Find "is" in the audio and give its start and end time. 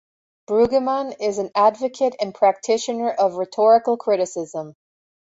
1.19-1.37